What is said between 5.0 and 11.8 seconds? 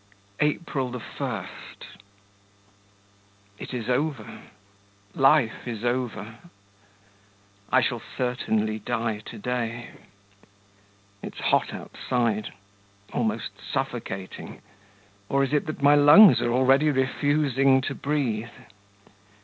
Life is over. I shall certainly die to day. It's hot